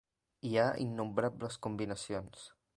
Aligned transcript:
Hi 0.51 0.53
ha 0.61 0.63
innombrables 0.85 1.61
combinacions. 1.69 2.51